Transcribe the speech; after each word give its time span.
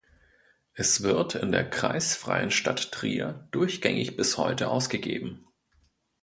Es 0.73 1.03
wird 1.03 1.35
in 1.35 1.51
der 1.51 1.69
kreisfreien 1.69 2.49
Stadt 2.49 2.91
Trier 2.91 3.47
durchgängig 3.51 4.17
bis 4.17 4.35
heute 4.39 4.67
ausgegeben. 4.69 5.45